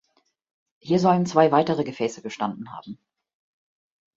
Hier 0.79 0.97
sollen 0.99 1.27
zwei 1.27 1.51
weitere 1.51 1.83
Gefäße 1.83 2.23
gestanden 2.23 2.71
haben. 2.75 2.97